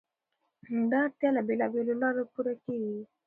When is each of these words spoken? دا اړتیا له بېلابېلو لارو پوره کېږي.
دا 0.91 0.99
اړتیا 1.07 1.29
له 1.35 1.41
بېلابېلو 1.47 1.93
لارو 2.01 2.23
پوره 2.33 2.53
کېږي. 2.63 2.99